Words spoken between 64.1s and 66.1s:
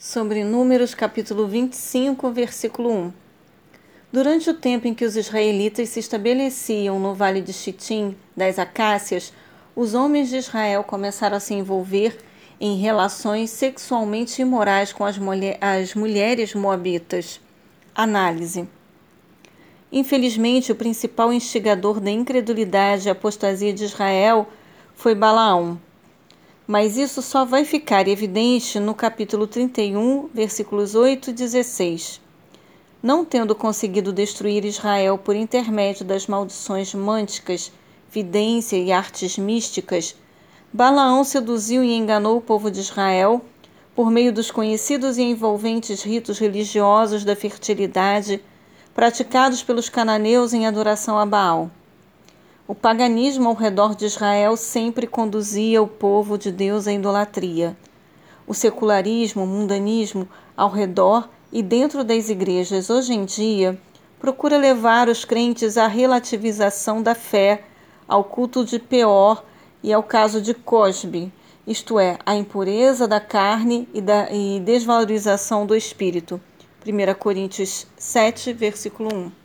procura levar os crentes à